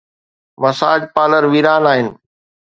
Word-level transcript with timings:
Massage 0.61 1.01
parlour 1.15 1.43
ويران 1.51 1.83
آهن. 1.91 2.07